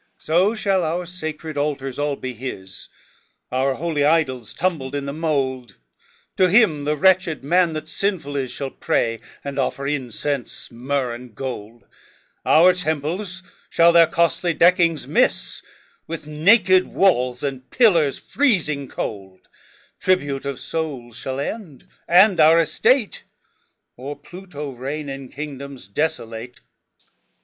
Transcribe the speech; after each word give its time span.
XIV 0.17 0.23
"So 0.25 0.55
shall 0.55 0.83
our 0.83 1.05
sacred 1.05 1.57
altars 1.59 1.99
all 1.99 2.15
be 2.15 2.33
his, 2.33 2.89
Our 3.51 3.75
holy 3.75 4.03
idols 4.03 4.55
tumbled 4.55 4.95
in 4.95 5.05
the 5.05 5.13
mould, 5.13 5.77
To 6.37 6.49
him 6.49 6.85
the 6.85 6.95
wretched 6.95 7.43
man 7.43 7.73
that 7.73 7.87
sinful 7.87 8.35
is 8.35 8.51
Shall 8.51 8.71
pray, 8.71 9.19
and 9.43 9.59
offer 9.59 9.85
incense, 9.85 10.71
myrrh 10.71 11.13
and 11.13 11.35
gold; 11.35 11.83
Our 12.47 12.73
temples 12.73 13.43
shall 13.69 13.91
their 13.91 14.07
costly 14.07 14.55
deckings 14.55 15.07
miss, 15.07 15.61
With 16.07 16.25
naked 16.25 16.87
walls 16.87 17.43
and 17.43 17.69
pillars 17.69 18.17
freezing 18.17 18.87
cold, 18.87 19.47
Tribute 19.99 20.47
of 20.47 20.59
souls 20.59 21.15
shall 21.15 21.39
end, 21.39 21.87
and 22.07 22.39
our 22.39 22.57
estate, 22.57 23.23
Or 23.97 24.15
Pluto 24.15 24.71
reign 24.71 25.09
in 25.09 25.29
kingdoms 25.29 25.87
desolate. 25.87 26.59